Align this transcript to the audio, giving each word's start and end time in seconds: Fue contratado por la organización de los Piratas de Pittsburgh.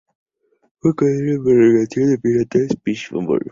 Fue 0.79 0.95
contratado 0.95 1.43
por 1.43 1.51
la 1.53 1.67
organización 1.67 2.05
de 2.07 2.11
los 2.13 2.21
Piratas 2.21 2.67
de 2.69 2.75
Pittsburgh. 2.81 3.47